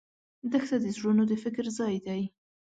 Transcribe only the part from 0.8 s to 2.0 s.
د زړونو د فکر ځای